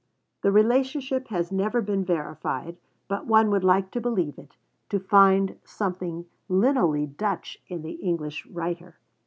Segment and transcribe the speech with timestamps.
[0.41, 4.55] The relationship has never been verified, but one would like to believe it;
[4.89, 8.97] to find something lineally Dutch in the English writer.